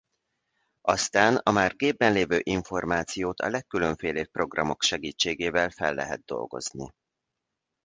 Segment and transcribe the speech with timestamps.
[0.81, 6.93] Aztán a már gépben lévő információt a legkülönfélébb programok segítségével fel lehet dolgozni.